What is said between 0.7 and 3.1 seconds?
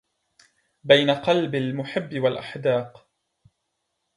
بين قلب المحب والأحداق